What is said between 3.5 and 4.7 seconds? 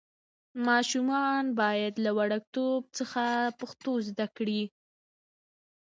پښتو زده کړي.